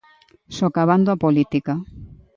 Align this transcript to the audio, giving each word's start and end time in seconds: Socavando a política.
Socavando 0.57 1.09
a 1.11 1.19
política. 1.23 1.73